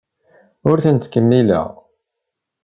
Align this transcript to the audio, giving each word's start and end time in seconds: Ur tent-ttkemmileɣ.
Ur 0.69 0.77
tent-ttkemmileɣ. 0.83 1.67